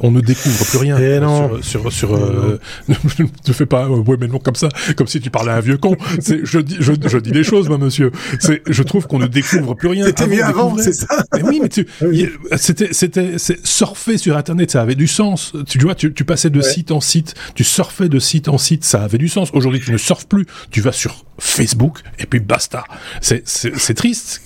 on 0.03 0.12
ne 0.12 0.20
découvre 0.20 0.64
plus 0.67 0.79
rien. 0.79 0.99
Et 0.99 1.20
non. 1.20 1.61
sur 1.62 1.91
sur, 1.91 1.93
sur 1.93 2.14
euh, 2.14 2.61
ne 2.88 3.53
fais 3.53 3.67
pas 3.67 3.88
ouais 3.88 4.17
mais 4.20 4.29
non 4.29 4.38
comme 4.38 4.55
ça 4.55 4.69
comme 4.97 5.06
si 5.06 5.20
tu 5.20 5.31
parlais 5.31 5.53
à 5.53 5.56
un 5.56 5.61
vieux 5.61 5.79
con. 5.79 5.97
Je 6.20 6.59
dis 6.59 6.76
je, 6.81 6.93
je 7.06 7.19
dis 7.19 7.31
les 7.31 7.44
choses 7.44 7.69
moi 7.69 7.79
monsieur. 7.79 8.12
C'est 8.38 8.62
je 8.69 8.82
trouve 8.82 9.06
qu'on 9.06 9.19
ne 9.19 9.26
découvre 9.26 9.75
plus 9.75 9.88
rien. 9.88 10.06
C'était 10.06 10.26
mieux 10.26 10.44
avant 10.44 10.76
c'est 10.79 10.93
ça. 10.93 11.25
Mais 11.35 11.43
oui 11.43 11.61
mais 11.62 11.69
tu 11.69 11.87
c'était 12.56 12.93
c'était 12.93 13.37
surfer 13.64 14.19
sur 14.19 14.37
internet 14.37 14.70
ça 14.70 14.82
avait 14.82 14.94
du 14.94 15.06
sens. 15.06 15.53
Tu 15.67 15.79
vois 15.79 15.94
tu, 15.94 16.12
tu 16.12 16.25
passais 16.25 16.50
de 16.50 16.61
site 16.61 16.91
en 16.91 17.00
site 17.00 17.35
tu 17.55 17.65
surfais 17.65 18.08
de 18.08 18.19
site 18.19 18.49
en 18.49 18.58
site 18.58 18.85
ça 18.85 19.03
avait 19.03 19.19
du 19.19 19.29
sens. 19.29 19.50
Aujourd'hui 19.53 19.81
tu 19.81 19.93
ne 19.93 19.99
surfes 19.99 20.26
plus. 20.26 20.47
Tu 20.70 20.81
vas 20.81 20.93
sur 20.93 21.25
Facebook 21.44 21.99
et 22.19 22.27
puis 22.27 22.41
basta. 22.41 22.85
C'est 23.21 23.94
triste. 23.94 24.43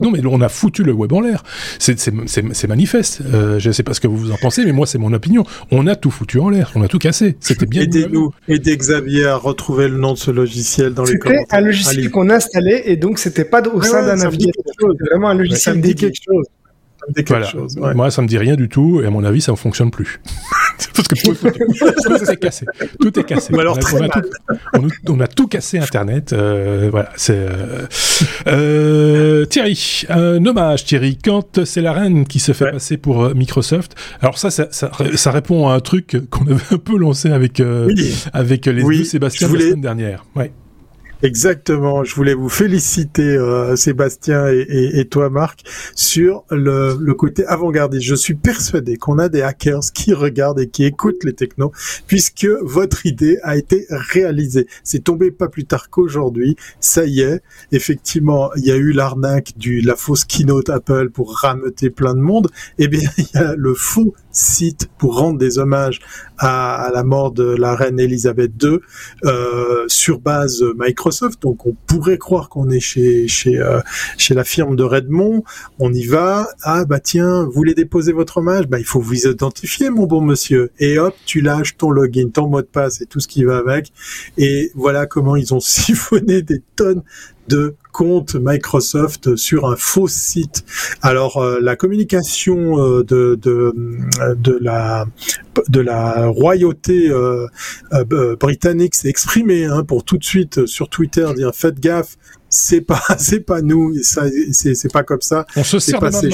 Non 0.00 0.10
mais 0.10 0.20
on 0.24 0.40
a 0.40 0.48
foutu 0.48 0.82
le 0.82 0.92
web 0.92 1.12
en 1.12 1.20
l'air. 1.20 1.44
C'est 1.78 2.68
manifeste. 2.68 3.22
Euh, 3.32 3.58
je 3.58 3.70
sais 3.70 3.82
pas 3.82 3.94
ce 3.94 4.00
que 4.00 4.08
vous 4.08 4.32
en 4.32 4.36
pensez, 4.36 4.64
mais 4.64 4.72
moi 4.72 4.86
c'est 4.86 4.98
mon 4.98 5.12
opinion. 5.12 5.44
On 5.70 5.86
a 5.86 5.96
tout 5.96 6.10
foutu 6.10 6.38
en 6.38 6.48
l'air. 6.50 6.72
On 6.74 6.82
a 6.82 6.88
tout 6.88 6.98
cassé. 6.98 7.36
C'était 7.40 7.66
bien. 7.66 7.82
Aidez-nous, 7.82 8.32
aidez 8.48 8.76
Xavier 8.76 9.26
à 9.26 9.36
retrouver 9.36 9.88
le 9.88 9.96
nom 9.96 10.14
de 10.14 10.18
ce 10.18 10.30
logiciel 10.30 10.92
dans 10.92 11.04
les 11.04 11.18
commentaires. 11.18 11.42
C'était 11.42 11.56
un 11.56 11.60
logiciel 11.60 12.10
qu'on 12.10 12.30
installait 12.30 12.82
et 12.86 12.96
donc 12.96 13.18
c'était 13.18 13.44
pas 13.44 13.62
au 13.62 13.80
sein 13.82 14.04
d'un 14.04 14.16
navigateur. 14.16 14.62
C'était 14.66 15.10
vraiment 15.10 15.28
un 15.28 15.34
logiciel 15.34 15.80
dédié. 15.80 16.10
Quelque 16.10 16.24
chose. 16.24 16.46
Voilà. 17.26 17.46
Chose, 17.46 17.76
ouais. 17.78 17.94
Moi, 17.94 18.10
ça 18.10 18.20
me 18.22 18.28
dit 18.28 18.36
rien 18.36 18.56
du 18.56 18.68
tout, 18.68 19.00
et 19.02 19.06
à 19.06 19.10
mon 19.10 19.24
avis, 19.24 19.40
ça 19.40 19.52
ne 19.52 19.56
fonctionne 19.56 19.90
plus. 19.90 20.20
Parce 20.94 21.08
que 21.08 21.14
tout, 21.14 21.34
tout, 21.34 22.30
est 22.30 22.36
cassé. 22.36 22.66
Tout 23.00 23.18
est 23.18 23.24
cassé. 23.24 23.54
Alors, 23.54 23.78
on, 23.92 23.96
a, 23.96 24.00
on, 24.00 24.04
a 24.04 24.08
tout, 24.08 24.28
on, 24.74 25.14
on, 25.14 25.20
a 25.20 25.26
tout, 25.26 25.46
cassé 25.46 25.78
Internet. 25.78 26.32
Euh, 26.32 26.88
voilà. 26.90 27.10
C'est 27.16 27.36
euh, 27.36 27.86
euh, 28.46 29.44
Thierry. 29.46 30.04
Un 30.08 30.44
hommage, 30.46 30.84
Thierry. 30.84 31.18
Quand 31.22 31.64
c'est 31.64 31.82
la 31.82 31.92
reine 31.92 32.26
qui 32.26 32.38
se 32.38 32.52
fait 32.52 32.66
ouais. 32.66 32.72
passer 32.72 32.96
pour 32.96 33.34
Microsoft. 33.34 33.94
Alors 34.20 34.38
ça, 34.38 34.50
ça, 34.50 34.68
ça, 34.70 34.90
ça, 35.14 35.30
répond 35.30 35.68
à 35.68 35.74
un 35.74 35.80
truc 35.80 36.16
qu'on 36.30 36.46
avait 36.46 36.60
un 36.70 36.78
peu 36.78 36.96
lancé 36.96 37.30
avec 37.30 37.62
oui. 37.62 38.14
avec 38.32 38.66
les 38.66 38.82
oui. 38.82 38.98
deux 38.98 39.04
Sébastien 39.04 39.48
voulais... 39.48 39.64
la 39.64 39.70
semaine 39.70 39.82
dernière. 39.82 40.24
Ouais. 40.34 40.52
Exactement. 41.22 42.02
Je 42.02 42.14
voulais 42.14 42.32
vous 42.32 42.48
féliciter, 42.48 43.22
euh, 43.22 43.76
Sébastien 43.76 44.48
et, 44.48 44.60
et, 44.60 45.00
et, 45.00 45.04
toi, 45.04 45.28
Marc, 45.28 45.64
sur 45.94 46.44
le, 46.50 46.96
le 46.98 47.14
côté 47.14 47.44
avant-gardiste. 47.46 48.06
Je 48.06 48.14
suis 48.14 48.34
persuadé 48.34 48.96
qu'on 48.96 49.18
a 49.18 49.28
des 49.28 49.42
hackers 49.42 49.92
qui 49.94 50.14
regardent 50.14 50.60
et 50.60 50.68
qui 50.68 50.84
écoutent 50.84 51.22
les 51.24 51.34
technos, 51.34 51.72
puisque 52.06 52.46
votre 52.62 53.04
idée 53.04 53.38
a 53.42 53.56
été 53.56 53.86
réalisée. 53.90 54.66
C'est 54.82 55.04
tombé 55.04 55.30
pas 55.30 55.48
plus 55.48 55.66
tard 55.66 55.90
qu'aujourd'hui. 55.90 56.56
Ça 56.80 57.04
y 57.04 57.20
est. 57.20 57.42
Effectivement, 57.70 58.50
il 58.56 58.64
y 58.64 58.70
a 58.70 58.76
eu 58.76 58.92
l'arnaque 58.92 59.52
du 59.58 59.82
la 59.82 59.96
fausse 59.96 60.24
keynote 60.24 60.70
Apple 60.70 61.10
pour 61.10 61.36
rameuter 61.38 61.90
plein 61.90 62.14
de 62.14 62.20
monde. 62.20 62.48
Eh 62.78 62.88
bien, 62.88 63.08
il 63.18 63.26
y 63.34 63.38
a 63.38 63.54
le 63.56 63.74
faux 63.74 64.14
site 64.32 64.88
pour 64.98 65.18
rendre 65.18 65.38
des 65.38 65.58
hommages 65.58 66.00
à, 66.38 66.74
à 66.74 66.90
la 66.90 67.02
mort 67.02 67.32
de 67.32 67.44
la 67.44 67.74
reine 67.74 67.98
Elisabeth 67.98 68.52
II 68.62 68.78
euh, 69.24 69.84
sur 69.88 70.20
base 70.20 70.64
Microsoft. 70.76 71.42
Donc 71.42 71.66
on 71.66 71.74
pourrait 71.86 72.18
croire 72.18 72.48
qu'on 72.48 72.70
est 72.70 72.80
chez 72.80 73.28
chez 73.28 73.58
euh, 73.58 73.80
chez 74.16 74.34
la 74.34 74.44
firme 74.44 74.76
de 74.76 74.84
Redmond. 74.84 75.44
On 75.78 75.92
y 75.92 76.04
va. 76.04 76.48
Ah 76.62 76.84
bah 76.84 77.00
tiens, 77.00 77.44
vous 77.44 77.52
voulez 77.52 77.74
déposer 77.74 78.12
votre 78.12 78.38
hommage? 78.38 78.66
Bah 78.66 78.78
il 78.78 78.84
faut 78.84 79.00
vous 79.00 79.26
identifier, 79.26 79.90
mon 79.90 80.06
bon 80.06 80.20
monsieur. 80.20 80.70
Et 80.78 80.98
hop, 80.98 81.14
tu 81.26 81.40
lâches 81.40 81.76
ton 81.76 81.90
login, 81.90 82.28
ton 82.32 82.48
mot 82.48 82.62
de 82.62 82.66
passe 82.66 83.00
et 83.00 83.06
tout 83.06 83.20
ce 83.20 83.28
qui 83.28 83.44
va 83.44 83.58
avec. 83.58 83.92
Et 84.38 84.70
voilà 84.74 85.06
comment 85.06 85.36
ils 85.36 85.54
ont 85.54 85.60
siphonné 85.70 86.42
des 86.42 86.62
tonnes 86.76 87.02
de 87.48 87.74
compte 87.92 88.34
Microsoft 88.34 89.36
sur 89.36 89.66
un 89.66 89.76
faux 89.76 90.08
site. 90.08 90.64
Alors 91.02 91.38
euh, 91.38 91.58
la 91.60 91.76
communication 91.76 92.78
euh, 92.78 93.04
de, 93.04 93.38
de, 93.40 93.74
de 94.36 94.58
la 94.60 95.06
de 95.68 95.80
la 95.80 96.26
royauté 96.26 97.10
euh, 97.10 97.46
euh 97.92 98.36
britannique 98.36 98.94
s'est 98.94 99.08
exprimée 99.08 99.64
hein, 99.64 99.84
pour 99.84 100.04
tout 100.04 100.18
de 100.18 100.24
suite 100.24 100.66
sur 100.66 100.88
Twitter 100.88 101.28
dire 101.34 101.54
faites 101.54 101.80
gaffe, 101.80 102.16
c'est 102.48 102.80
pas 102.80 103.02
c'est 103.18 103.40
pas 103.40 103.62
nous, 103.62 103.94
ça 104.02 104.24
c'est 104.52 104.74
c'est 104.74 104.92
pas 104.92 105.02
comme 105.02 105.22
ça. 105.22 105.46
On 105.56 105.64
se 105.64 105.78
sert 105.78 106.00
pas 106.00 106.10
de 106.10 106.30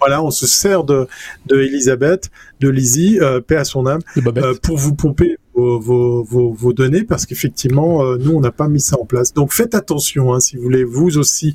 voilà, 0.00 0.22
on 0.22 0.30
se 0.30 0.46
sert 0.46 0.84
de, 0.84 1.06
de 1.46 1.60
Elisabeth, 1.60 2.30
de 2.60 2.68
Lizzie, 2.68 3.18
euh, 3.20 3.40
paix 3.40 3.56
à 3.56 3.64
son 3.64 3.86
âme, 3.86 4.00
euh, 4.16 4.54
pour 4.62 4.76
vous 4.76 4.94
pomper 4.94 5.36
vos, 5.56 6.22
vos, 6.22 6.52
vos, 6.52 6.72
données 6.72 7.04
parce 7.04 7.24
qu'effectivement, 7.24 8.04
euh, 8.04 8.18
nous, 8.18 8.32
on 8.32 8.40
n'a 8.40 8.52
pas 8.52 8.68
mis 8.68 8.80
ça 8.80 9.00
en 9.00 9.06
place. 9.06 9.32
Donc 9.32 9.52
faites 9.52 9.74
attention 9.74 10.34
hein, 10.34 10.40
si 10.40 10.56
vous 10.56 10.62
voulez 10.62 10.84
vous 10.84 11.16
aussi 11.16 11.54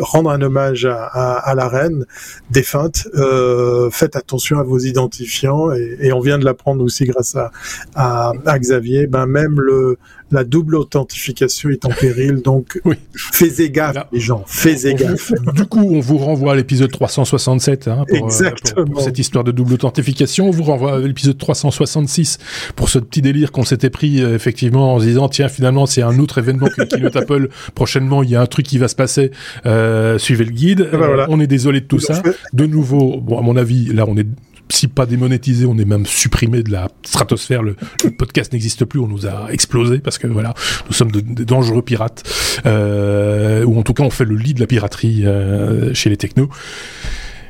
rendre 0.00 0.30
un 0.30 0.40
hommage 0.40 0.86
à, 0.86 1.04
à, 1.04 1.34
à 1.34 1.54
la 1.54 1.68
reine 1.68 2.06
défunte. 2.50 3.08
Euh, 3.14 3.90
faites 3.90 4.16
attention 4.16 4.58
à 4.58 4.62
vos 4.62 4.78
identifiants 4.78 5.72
et, 5.72 5.98
et 6.00 6.12
on 6.12 6.20
vient 6.20 6.38
de 6.38 6.44
l'apprendre 6.44 6.82
aussi 6.82 7.04
grâce 7.04 7.36
à, 7.36 7.50
à, 7.94 8.32
à 8.46 8.58
Xavier. 8.58 9.06
Ben 9.06 9.26
même 9.26 9.60
le 9.60 9.98
la 10.32 10.44
double 10.44 10.74
authentification 10.76 11.70
est 11.70 11.84
en 11.84 11.90
péril, 11.90 12.42
donc 12.42 12.80
Oui. 12.84 12.96
faites 13.14 13.60
gaffe, 13.70 13.94
Là, 13.94 14.08
les 14.12 14.20
gens, 14.20 14.42
faites 14.46 14.80
On 14.92 14.94
gaffe. 14.96 15.30
vous- 15.44 15.52
du 15.54 15.64
coup, 15.66 15.80
on 15.82 16.00
vous 16.00 16.18
renvoie 16.18 16.52
à 16.52 16.56
l'épisode 16.56 16.90
367 16.90 17.88
hein, 17.88 18.04
pour, 18.08 18.16
euh, 18.16 18.20
Exactement. 18.24 18.84
pour- 18.86 18.94
pour 18.94 19.02
cette 19.02 19.18
histoire 19.18 19.44
de 19.44 19.52
double 19.52 19.74
authentification. 19.74 20.48
On 20.48 20.50
vous 20.50 20.62
renvoie 20.64 20.94
à 20.96 20.98
l'épisode 20.98 21.38
366 21.38 22.38
pour 22.76 22.88
ce 22.88 22.98
petit 22.98 23.22
délire 23.22 23.52
qu'on 23.52 23.64
s'était 23.64 23.90
pris 23.90 24.20
euh, 24.22 24.34
effectivement 24.34 24.94
en 24.94 24.98
se 25.00 25.04
disant 25.04 25.28
tiens 25.28 25.48
finalement 25.48 25.86
c'est 25.86 26.02
un 26.02 26.18
autre 26.18 26.38
événement 26.38 26.66
que 26.68 26.80
le 26.82 26.86
keynote 26.86 27.16
Apple. 27.22 27.48
Prochainement 27.74 28.22
il 28.22 28.30
y 28.30 28.36
a 28.36 28.40
un 28.40 28.46
truc 28.46 28.66
qui 28.66 28.78
va 28.78 28.88
se 28.88 28.96
passer. 28.96 29.30
Euh, 29.66 30.18
suivez 30.18 30.44
le 30.44 30.50
guide. 30.52 30.88
ben 30.90 30.98
voilà. 30.98 31.24
Euh, 31.24 31.26
on 31.28 31.40
est 31.40 31.46
désolé 31.46 31.80
de 31.80 31.86
tout 31.86 31.98
ça. 32.00 32.22
De 32.52 32.66
nouveau, 32.66 33.20
bon 33.20 33.38
à 33.38 33.42
mon 33.42 33.56
avis 33.56 33.92
là 33.92 34.04
on 34.08 34.16
est 34.16 34.26
si 34.72 34.88
pas 34.88 35.06
démonétisé, 35.06 35.66
on 35.66 35.76
est 35.78 35.84
même 35.84 36.06
supprimé 36.06 36.62
de 36.62 36.70
la 36.72 36.88
stratosphère. 37.04 37.62
Le, 37.62 37.76
le 38.04 38.10
podcast 38.10 38.52
n'existe 38.52 38.84
plus, 38.84 39.00
on 39.00 39.06
nous 39.06 39.26
a 39.26 39.48
explosé 39.50 39.98
parce 39.98 40.18
que 40.18 40.26
voilà, 40.26 40.54
nous 40.86 40.92
sommes 40.92 41.10
de, 41.12 41.20
de 41.20 41.44
dangereux 41.44 41.82
pirates, 41.82 42.22
euh, 42.66 43.64
ou 43.64 43.78
en 43.78 43.82
tout 43.82 43.92
cas 43.94 44.02
on 44.04 44.10
fait 44.10 44.24
le 44.24 44.36
lit 44.36 44.54
de 44.54 44.60
la 44.60 44.66
piraterie 44.66 45.26
euh, 45.26 45.92
chez 45.94 46.08
les 46.10 46.16
technos. 46.16 46.48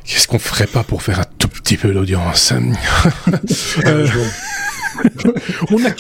Qu'est-ce 0.05 0.27
qu'on 0.27 0.41
ferait 0.41 0.67
pas 0.67 0.83
pour 0.83 1.03
faire 1.03 1.21
un 1.21 1.25
tout 1.39 1.49
petit 1.49 1.77
peu 1.77 1.93
d'audience 1.93 2.53
Euh, 3.87 4.07
On 5.71 5.85
a 5.85 5.91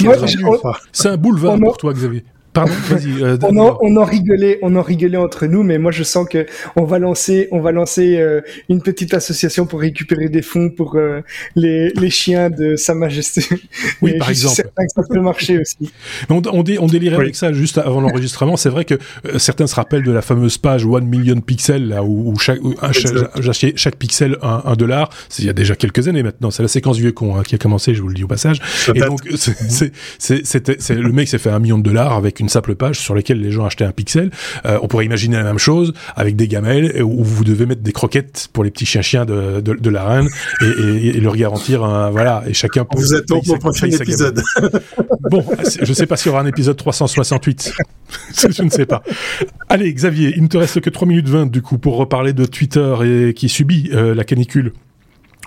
C'est 0.93 1.09
un 1.09 1.17
boulevard 1.17 1.55
on 1.55 1.59
a- 1.59 1.65
pour 1.65 1.77
toi, 1.79 1.93
Xavier. 1.95 2.25
Pardon, 2.53 2.73
vas-y. 2.89 3.23
euh, 3.23 3.37
On 3.43 3.47
en, 3.47 3.65
d'abord. 3.65 3.79
on 3.83 3.97
en 3.97 4.05
rigolait, 4.05 4.59
on 4.63 4.77
en 4.77 4.83
rigolait 4.83 5.17
entre 5.17 5.47
nous, 5.47 5.63
mais 5.63 5.79
moi 5.79 5.91
je 5.91 6.03
sens 6.03 6.27
que 6.29 6.47
on 6.77 6.85
va 6.85 6.99
lancer, 6.99 7.49
on 7.51 7.61
va 7.61 7.73
lancer 7.73 8.19
euh, 8.19 8.41
une 8.69 8.83
petite 8.83 9.15
association 9.15 9.65
pour 9.67 9.81
récupérer 9.81 10.29
des 10.29 10.43
fonds 10.43 10.69
pour 10.71 10.97
euh, 10.97 11.21
les, 11.57 11.91
les 11.91 12.11
chiens 12.11 12.51
de 12.51 12.77
Sa 12.77 12.95
Majesté. 12.95 13.43
Oui, 14.03 14.13
Et 14.15 14.19
par 14.19 14.29
je 14.29 14.35
suis 14.35 14.43
exemple. 14.47 14.57
certain 14.57 14.83
que 14.85 14.93
ça 14.95 15.03
peut 15.09 15.21
marcher 15.21 15.59
aussi. 15.61 15.77
Mais 16.29 16.37
On, 16.37 16.43
on, 16.53 16.63
dé- 16.63 16.79
on 16.79 16.87
délirait 16.87 17.17
Oui. 17.17 17.23
avec 17.25 17.37
ça 17.37 17.53
juste 17.53 17.79
avant 17.79 18.01
l'enregistrement. 18.01 18.57
C'est 18.57 18.69
vrai 18.71 18.85
que 18.85 18.95
euh, 19.27 19.39
certains 19.39 19.67
se 19.67 19.75
rappellent 19.75 20.03
de 20.05 20.13
la 20.13 20.23
fameuse 20.23 20.59
page 20.59 20.85
One 20.85 21.07
Million 21.07 21.41
Pixels, 21.41 21.89
là, 21.89 22.03
où, 22.05 22.31
où 22.33 22.39
chaque, 22.39 22.61
où 22.63 22.75
un, 22.83 22.91
pixel 23.99 24.37
un, 24.43 24.63
un 24.65 24.75
dollar. 24.77 25.09
C'est 25.29 25.43
il 25.43 25.47
y 25.47 25.51
a 25.51 25.53
déjà 25.55 25.75
quelques 25.75 26.09
années 26.09 26.23
maintenant. 26.23 26.51
C'est 26.51 26.63
la 26.63 26.69
séquence 26.69 26.99
vieux 26.99 27.13
con 27.13 27.37
hein, 27.37 27.43
qui 27.45 27.55
a 27.55 27.59
commencé, 27.59 27.95
je 27.95 28.03
vous 28.03 28.09
le 28.09 28.15
dis 28.15 28.25
au 28.25 28.29
passage. 28.29 28.61
Ça 28.65 28.93
Et 28.95 29.01
date. 29.01 29.09
donc, 29.09 29.21
c'est, 30.19 30.91
le 30.95 31.13
mec 31.13 31.29
s'est 31.29 31.39
fait 31.39 31.51
un 31.51 31.59
million 31.59 31.79
de 31.79 31.83
dollars 31.83 32.13
avec 32.13 32.42
une 32.43 32.49
simple 32.49 32.75
page 32.75 32.99
sur 32.99 33.15
laquelle 33.15 33.41
les 33.41 33.51
gens 33.51 33.65
achetaient 33.65 33.85
un 33.85 33.93
pixel. 33.93 34.31
Euh, 34.67 34.79
on 34.83 34.89
pourrait 34.89 35.07
imaginer 35.07 35.37
la 35.37 35.45
même 35.45 35.59
chose 35.59 35.95
avec 36.17 36.37
des 36.37 36.49
gamelles 36.49 36.93
et 36.95 37.03
où 37.03 37.23
vous 37.23 37.45
devez 37.45 37.67
mettre 37.67 37.83
des 37.83 37.93
croquettes 37.93 38.49
pour 38.53 38.65
les 38.65 38.71
petits 38.71 38.87
chiens-chiens 38.87 39.25
de, 39.25 39.61
de, 39.61 39.75
de 39.75 39.91
la 39.91 40.05
reine 40.05 40.29
et, 40.61 40.67
et, 40.67 41.17
et 41.17 41.21
leur 41.21 41.37
garantir 41.37 41.85
un, 41.85 42.11
voilà, 42.11 42.43
et 42.47 42.53
chacun 42.53 42.85
On 42.95 42.99
vous 42.99 43.15
attend 43.15 43.41
pour 43.41 43.55
le 43.55 43.61
prochain 43.61 43.87
épisode. 43.87 44.43
Bon, 45.31 45.45
je 45.81 45.93
sais 45.95 46.07
pas 46.07 46.17
s'il 46.17 46.27
y 46.27 46.31
aura 46.31 46.43
un 46.43 46.47
épisode 46.47 46.77
368. 46.77 47.73
je 48.51 48.63
ne 48.63 48.69
sais 48.69 48.85
pas. 48.85 49.03
Allez, 49.71 49.93
Xavier, 49.95 50.35
il 50.37 50.43
ne 50.43 50.49
te 50.49 50.59
reste 50.59 50.81
que 50.81 50.91
3 50.91 51.09
minutes 51.09 51.29
20 51.29 51.51
du 51.51 51.63
coup 51.63 51.79
pour 51.79 51.97
reparler 51.97 52.35
de 52.35 52.45
Twitter 52.45 53.29
et 53.29 53.33
qui 53.33 53.49
subit 53.49 53.89
euh, 53.95 54.15
la 54.15 54.25
canicule. 54.25 54.73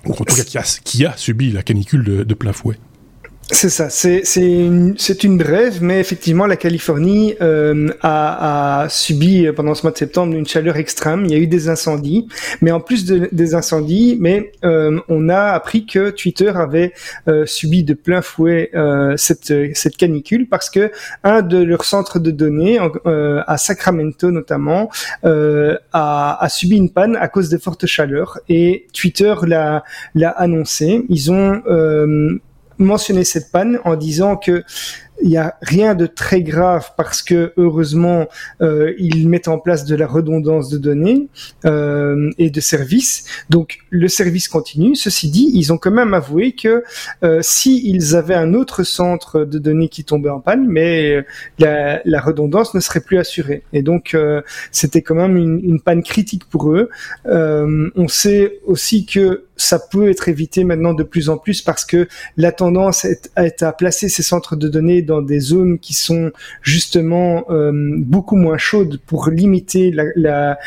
Ou 0.06 0.12
en 0.12 0.16
tout 0.16 0.36
cas 0.36 0.44
qui 0.44 0.58
a, 0.58 0.64
qui 0.84 1.06
a 1.06 1.16
subi 1.18 1.52
la 1.52 1.62
canicule 1.62 2.04
de, 2.04 2.24
de 2.24 2.34
plein 2.34 2.54
fouet. 2.54 2.78
C'est 3.52 3.70
ça, 3.70 3.92
c'est 3.92 4.24
une, 4.38 4.96
une 5.24 5.38
brève, 5.38 5.78
mais 5.82 6.00
effectivement 6.00 6.48
la 6.48 6.56
Californie 6.56 7.36
euh, 7.42 7.90
a, 8.02 8.82
a 8.82 8.90
subi 8.90 9.46
euh, 9.46 9.54
pendant 9.54 9.76
ce 9.76 9.84
mois 9.84 9.92
de 9.92 9.98
septembre 9.98 10.34
une 10.34 10.48
chaleur 10.48 10.78
extrême. 10.78 11.26
Il 11.26 11.32
y 11.32 11.36
a 11.36 11.38
eu 11.38 11.46
des 11.46 11.70
incendies, 11.70 12.28
mais 12.62 12.72
en 12.72 12.80
plus 12.80 13.06
de, 13.06 13.30
des 13.32 13.54
incendies, 13.54 14.18
mais 14.20 14.52
euh, 14.64 15.00
on 15.10 15.30
a 15.30 15.52
appris 15.52 15.86
que 15.86 16.10
Twitter 16.10 16.50
avait 16.56 16.94
euh, 17.28 17.46
subi 17.46 17.84
de 17.84 17.94
plein 17.94 18.24
fouet 18.24 18.72
euh, 18.74 19.14
cette 19.16 19.54
cette 19.76 19.96
canicule 19.96 20.50
parce 20.50 20.72
que 20.72 20.92
un 21.24 21.44
de 21.44 21.60
leurs 21.60 21.86
centres 21.86 22.18
de 22.18 22.32
données 22.32 22.80
euh, 23.06 23.44
à 23.46 23.58
Sacramento 23.60 24.32
notamment 24.32 24.90
a, 25.24 26.44
a 26.44 26.50
subi 26.50 26.78
une 26.78 26.90
panne 26.90 27.16
à 27.16 27.28
cause 27.28 27.50
des 27.50 27.60
fortes 27.60 27.86
chaleurs 27.86 28.40
et 28.50 28.88
Twitter 28.92 29.36
l'a 29.46 29.84
annoncé. 30.36 31.06
Ils 31.10 31.32
ont 31.32 31.62
mentionné 32.78 33.24
cette 33.24 33.52
panne 33.52 33.80
en 33.84 33.96
disant 33.96 34.38
que 34.38 34.64
il 35.22 35.30
y 35.30 35.38
a 35.38 35.56
rien 35.62 35.96
de 35.96 36.06
très 36.06 36.42
grave 36.42 36.92
parce 36.98 37.22
que 37.22 37.54
heureusement 37.58 38.28
euh, 38.62 38.94
ils 38.98 39.30
mettent 39.30 39.48
en 39.48 39.60
place 39.60 39.86
de 39.86 39.96
la 39.96 40.08
redondance 40.08 40.70
de 40.70 40.78
données 40.78 41.28
euh, 41.66 42.32
et 42.38 42.50
de 42.50 42.60
services. 42.60 43.26
Donc 43.50 43.80
le 43.90 44.08
service 44.08 44.48
continue. 44.48 44.96
Ceci 44.96 45.30
dit, 45.30 45.52
ils 45.54 45.72
ont 45.72 45.78
quand 45.78 45.92
même 45.92 46.14
avoué 46.14 46.52
que 46.54 46.84
euh, 47.24 47.40
si 47.42 47.90
ils 47.90 48.16
avaient 48.16 48.36
un 48.36 48.54
autre 48.54 48.84
centre 48.84 49.46
de 49.46 49.60
données 49.60 49.90
qui 49.90 50.04
tombait 50.04 50.30
en 50.30 50.40
panne, 50.40 50.68
mais 50.68 51.16
euh, 51.16 51.22
la, 51.60 52.02
la 52.06 52.22
redondance 52.22 52.74
ne 52.74 52.80
serait 52.80 53.02
plus 53.02 53.18
assurée. 53.18 53.64
Et 53.74 53.82
donc 53.82 54.14
euh, 54.14 54.42
c'était 54.72 55.02
quand 55.02 55.16
même 55.16 55.38
une, 55.38 55.60
une 55.64 55.80
panne 55.80 56.04
critique 56.04 56.46
pour 56.46 56.72
eux. 56.72 56.90
Euh, 57.28 57.90
on 57.96 58.08
sait 58.08 58.60
aussi 58.66 59.06
que 59.06 59.46
ça 59.58 59.80
peut 59.80 60.10
être 60.10 60.28
évité 60.28 60.64
maintenant 60.66 60.94
de 60.94 61.04
plus 61.04 61.30
en 61.30 61.38
plus 61.38 61.62
parce 61.62 61.86
que 61.86 62.08
la 62.36 62.52
tendance 62.52 63.06
est 63.06 63.64
à 63.64 63.72
placer 63.72 64.10
ces 64.10 64.24
centres 64.24 64.56
de 64.56 64.68
données 64.68 65.02
dans 65.06 65.22
des 65.22 65.40
zones 65.40 65.80
qui 65.80 65.94
sont 65.94 66.32
justement 66.62 67.46
euh, 67.50 67.72
beaucoup 67.98 68.36
moins 68.36 68.58
chaudes 68.58 69.00
pour 69.06 69.30
limiter 69.30 69.92
la, 70.16 70.58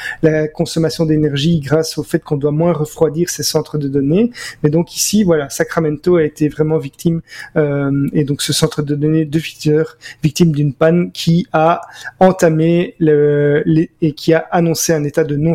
consommation 0.55 1.05
d'énergie 1.05 1.61
grâce 1.61 1.99
au 1.99 2.03
fait 2.03 2.21
qu'on 2.21 2.37
doit 2.37 2.53
moins 2.53 2.73
refroidir 2.73 3.29
ces 3.29 3.43
centres 3.43 3.79
de 3.79 3.89
données. 3.89 4.31
Mais 4.63 4.71
donc 4.71 4.97
ici, 4.97 5.25
voilà, 5.25 5.51
Sacramento 5.51 6.17
a 6.17 6.25
été 6.25 6.49
vraiment 6.49 6.79
victime 6.79 7.21
euh, 7.57 8.09
et 8.13 8.25
donc 8.25 8.43
ce 8.43 8.53
centre 8.53 8.83
de 8.83 8.95
données 8.95 9.25
de 9.25 9.39
Twitter 9.39 9.83
victime 10.23 10.53
d'une 10.53 10.73
panne 10.73 11.11
qui 11.13 11.47
a 11.53 11.81
entamé 12.21 12.95
le, 12.99 13.63
et 14.01 14.13
qui 14.13 14.33
a 14.33 14.47
annoncé 14.51 14.93
un 14.93 15.05
état 15.05 15.25
de 15.25 15.37
non 15.37 15.55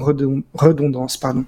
redondance. 0.54 1.18
Pardon. 1.18 1.46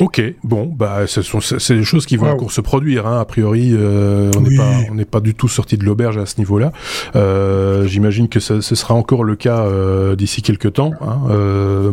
Ok, 0.00 0.22
bon, 0.44 0.64
bah, 0.66 1.06
ce 1.06 1.20
sont 1.22 1.40
c'est 1.40 1.74
des 1.76 1.84
choses 1.84 2.06
qui 2.06 2.16
vont 2.16 2.26
Wow. 2.26 2.32
encore 2.34 2.52
se 2.52 2.60
produire. 2.60 3.06
Hein. 3.06 3.20
A 3.20 3.24
priori, 3.24 3.70
euh, 3.74 4.30
on 4.36 4.40
n'est 4.40 4.48
Oui. 4.50 4.56
pas 4.56 4.70
on 4.90 4.94
n'est 4.94 5.04
pas 5.04 5.20
du 5.20 5.34
tout 5.34 5.48
sorti 5.48 5.76
de 5.76 5.84
l'auberge 5.84 6.16
à 6.16 6.26
ce 6.26 6.38
niveau-là. 6.38 6.72
Euh, 7.16 7.86
J'imagine 7.86 8.28
que 8.28 8.40
ce, 8.40 8.60
ce 8.60 8.74
sera 8.74 8.94
encore 8.94 9.24
le 9.24 9.36
cas 9.36 9.60
euh, 9.66 10.16
d'ici 10.16 10.42
quelques 10.42 10.72
temps. 10.72 10.92
Hein. 11.00 11.18
Euh, 11.30 11.92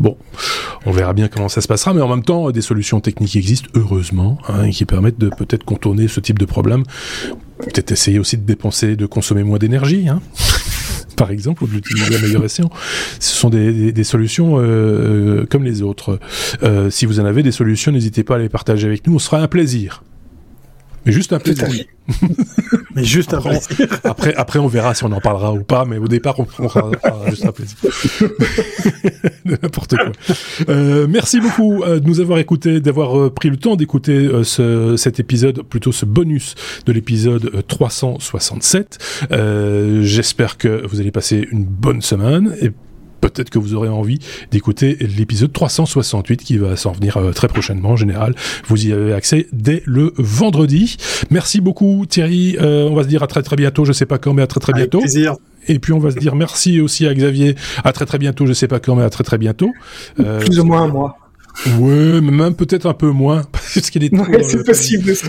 Bon, 0.00 0.16
on 0.84 0.90
verra 0.90 1.12
bien 1.12 1.28
comment 1.28 1.48
ça 1.48 1.60
se 1.60 1.68
passera, 1.68 1.94
mais 1.94 2.00
en 2.00 2.08
même 2.08 2.24
temps, 2.24 2.50
des 2.50 2.62
solutions 2.62 2.98
techniques 3.00 3.36
existent, 3.36 3.68
heureusement, 3.74 4.36
hein, 4.48 4.68
qui 4.70 4.84
permettent 4.84 5.18
de 5.20 5.28
peut-être 5.28 5.62
contourner 5.64 6.08
ce 6.08 6.18
type 6.18 6.40
de 6.40 6.44
problème. 6.44 6.82
Peut-être 7.58 7.92
essayer 7.92 8.18
aussi 8.18 8.36
de 8.36 8.42
dépenser, 8.42 8.96
de 8.96 9.06
consommer 9.06 9.44
moins 9.44 9.58
d'énergie, 9.58 10.08
hein, 10.08 10.20
par 11.16 11.30
exemple, 11.30 11.64
ou 11.64 11.66
de 11.66 11.72
l'utiliser 11.72 12.16
à 12.16 12.18
meilleur 12.18 12.44
escient. 12.44 12.70
Ce 13.20 13.34
sont 13.34 13.50
des 13.50 14.04
solutions 14.04 14.58
euh, 14.58 14.62
euh, 14.62 15.46
comme 15.48 15.64
les 15.64 15.82
autres. 15.82 16.18
Euh, 16.62 16.90
si 16.90 17.06
vous 17.06 17.20
en 17.20 17.24
avez 17.24 17.42
des 17.42 17.52
solutions, 17.52 17.92
n'hésitez 17.92 18.24
pas 18.24 18.36
à 18.36 18.38
les 18.38 18.48
partager 18.48 18.86
avec 18.86 19.06
nous, 19.06 19.14
on 19.14 19.18
sera 19.18 19.38
un 19.38 19.48
plaisir. 19.48 20.02
Mais 21.04 21.12
juste 21.12 21.32
un 21.32 21.38
plaisir. 21.38 21.68
Mais 22.94 23.04
juste 23.04 23.32
un 23.34 23.38
Après, 23.38 23.58
plaisir. 23.58 23.98
après, 24.04 24.34
après, 24.34 24.58
on 24.58 24.66
verra 24.66 24.94
si 24.94 25.04
on 25.04 25.12
en 25.12 25.20
parlera 25.20 25.52
ou 25.52 25.62
pas, 25.62 25.84
mais 25.84 25.96
au 25.96 26.08
départ, 26.08 26.38
on 26.38 26.44
prendra 26.44 26.90
juste 27.30 27.46
un 27.46 27.52
plaisir. 27.52 27.76
De 29.44 29.58
N'importe 29.62 29.96
quoi. 29.96 30.12
Euh, 30.68 31.06
merci 31.08 31.40
beaucoup 31.40 31.82
euh, 31.82 32.00
de 32.00 32.06
nous 32.06 32.20
avoir 32.20 32.38
écoutés, 32.38 32.80
d'avoir 32.80 33.18
euh, 33.18 33.30
pris 33.30 33.50
le 33.50 33.56
temps 33.56 33.76
d'écouter 33.76 34.12
euh, 34.12 34.44
ce, 34.44 34.96
cet 34.96 35.20
épisode, 35.20 35.62
plutôt 35.62 35.92
ce 35.92 36.04
bonus 36.04 36.54
de 36.86 36.92
l'épisode 36.92 37.50
euh, 37.54 37.62
367. 37.62 38.98
Euh, 39.32 40.02
J'espère 40.02 40.58
que 40.58 40.86
vous 40.86 41.00
allez 41.00 41.10
passer 41.10 41.46
une 41.50 41.64
bonne 41.64 42.02
semaine 42.02 42.56
et 42.60 42.70
peut-être 43.32 43.50
que 43.50 43.58
vous 43.58 43.74
aurez 43.74 43.88
envie 43.88 44.18
d'écouter 44.50 44.96
l'épisode 45.00 45.52
368 45.52 46.42
qui 46.42 46.58
va 46.58 46.76
s'en 46.76 46.92
venir 46.92 47.16
euh, 47.16 47.32
très 47.32 47.48
prochainement 47.48 47.90
en 47.90 47.96
général. 47.96 48.34
Vous 48.66 48.86
y 48.86 48.92
avez 48.92 49.12
accès 49.12 49.46
dès 49.52 49.82
le 49.86 50.12
vendredi. 50.18 50.96
Merci 51.30 51.60
beaucoup 51.60 52.04
Thierry. 52.08 52.56
Euh, 52.60 52.88
on 52.90 52.94
va 52.94 53.02
se 53.04 53.08
dire 53.08 53.22
à 53.22 53.26
très 53.26 53.42
très 53.42 53.56
bientôt. 53.56 53.84
Je 53.84 53.92
sais 53.92 54.06
pas 54.06 54.18
quand, 54.18 54.34
mais 54.34 54.42
à 54.42 54.46
très 54.46 54.60
très 54.60 54.72
Avec 54.72 54.84
bientôt. 54.90 55.00
plaisir. 55.00 55.34
Et 55.68 55.78
puis 55.78 55.92
on 55.92 55.98
va 55.98 56.10
se 56.10 56.18
dire 56.18 56.34
merci 56.34 56.80
aussi 56.80 57.06
à 57.06 57.14
Xavier. 57.14 57.54
À 57.84 57.92
très 57.92 58.04
très 58.06 58.18
bientôt. 58.18 58.46
Je 58.46 58.52
sais 58.52 58.68
pas 58.68 58.80
quand, 58.80 58.96
mais 58.96 59.04
à 59.04 59.10
très 59.10 59.24
très 59.24 59.38
bientôt. 59.38 59.70
Euh, 60.20 60.40
Plus 60.40 60.58
ou 60.58 60.64
moins 60.64 60.82
un 60.82 60.88
mois. 60.88 61.18
Ouais, 61.78 62.20
mais 62.20 62.30
même 62.30 62.54
peut-être 62.54 62.86
un 62.86 62.94
peu 62.94 63.10
moins 63.10 63.42
parce 63.52 63.90
qu'il 63.90 64.02
y 64.02 64.06
a 64.06 64.08
des 64.08 64.16
trous 64.16 64.30
Ouais, 64.30 64.38
dans 64.38 64.48
c'est 64.48 64.56
le- 64.58 64.64
possible. 64.64 65.12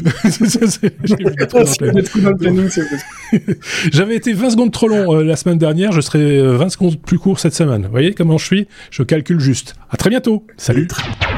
J'avais 3.91 4.15
été 4.15 4.33
20 4.33 4.49
secondes 4.51 4.71
trop 4.71 4.87
long 4.87 5.15
euh, 5.17 5.23
la 5.23 5.35
semaine 5.35 5.57
dernière, 5.57 5.91
je 5.91 6.01
serai 6.01 6.39
euh, 6.39 6.55
20 6.57 6.69
secondes 6.69 7.01
plus 7.01 7.19
court 7.19 7.39
cette 7.39 7.53
semaine. 7.53 7.83
Vous 7.85 7.91
voyez 7.91 8.13
comment 8.13 8.37
je 8.37 8.45
suis? 8.45 8.67
Je 8.91 9.03
calcule 9.03 9.39
juste. 9.39 9.75
À 9.89 9.97
très 9.97 10.09
bientôt. 10.09 10.45
Salut. 10.57 10.87
Salut. 10.89 11.32